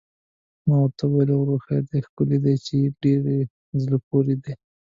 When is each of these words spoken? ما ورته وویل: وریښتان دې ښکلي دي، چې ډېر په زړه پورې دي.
ما 0.65 0.75
ورته 0.81 1.03
وویل: 1.05 1.29
وریښتان 1.33 1.81
دې 1.89 1.99
ښکلي 2.07 2.37
دي، 2.43 2.53
چې 2.65 2.75
ډېر 3.01 3.19
په 3.67 3.75
زړه 3.83 3.97
پورې 4.07 4.35
دي. 4.43 4.53